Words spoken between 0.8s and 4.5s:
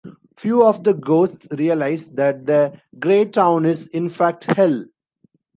the ghosts realize that the grey town is, in fact,